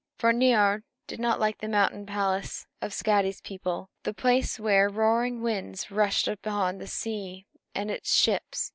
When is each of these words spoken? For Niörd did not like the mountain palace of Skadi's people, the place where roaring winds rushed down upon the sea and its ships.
For 0.17 0.33
Niörd 0.33 0.81
did 1.05 1.19
not 1.19 1.39
like 1.39 1.59
the 1.59 1.67
mountain 1.67 2.07
palace 2.07 2.65
of 2.81 2.91
Skadi's 2.91 3.39
people, 3.39 3.91
the 4.01 4.15
place 4.15 4.59
where 4.59 4.89
roaring 4.89 5.43
winds 5.43 5.91
rushed 5.91 6.25
down 6.25 6.33
upon 6.43 6.77
the 6.79 6.87
sea 6.87 7.45
and 7.75 7.91
its 7.91 8.11
ships. 8.11 8.69